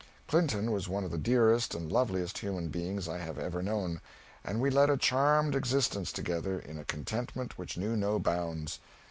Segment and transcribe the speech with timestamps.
[0.27, 4.01] Clinton was one of the dearest and loveliest human beings I have ever known,
[4.43, 8.79] and we led a charmed existence together, in a contentment which knew no bounds.